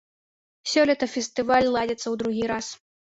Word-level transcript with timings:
Сёлета 0.71 1.07
фестываль 1.15 1.69
ладзіцца 1.75 2.01
ў 2.09 2.15
другі 2.23 2.43
раз. 2.53 2.71